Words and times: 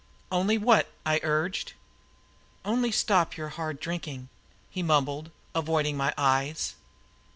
"Only 0.31 0.57
what?" 0.57 0.91
I 1.05 1.19
urged. 1.21 1.73
"Only 2.65 2.91
stop 2.91 3.37
your 3.37 3.49
hard 3.49 3.79
drinking," 3.79 4.29
he 4.71 4.81
mumbled, 4.81 5.29
avoiding 5.53 5.95
my 5.95 6.11
eyes. 6.17 6.73